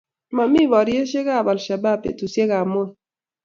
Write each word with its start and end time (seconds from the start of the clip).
mamii 0.37 0.69
boryekab 0.71 1.47
Alshabaab 1.53 1.99
betusiekab 2.03 2.65
Moi 2.73 2.89